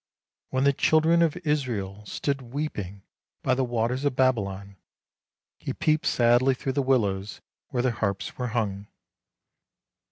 When 0.49 0.63
the 0.63 0.73
238 0.73 1.35
ANDERSEN'S 1.37 1.43
FAIRY 1.43 1.43
TALES 1.43 1.63
children 1.63 1.97
of 1.99 1.99
Israel 2.01 2.05
stood 2.07 2.41
weeping 2.41 3.03
by 3.43 3.53
the 3.53 3.63
waters 3.63 4.03
of 4.03 4.15
Babylon, 4.15 4.77
he 5.59 5.73
peeped 5.73 6.07
sadly 6.07 6.55
through 6.55 6.73
the 6.73 6.81
willows 6.81 7.39
where 7.67 7.83
their 7.83 7.91
harps 7.91 8.35
were 8.35 8.47
hung. 8.47 8.87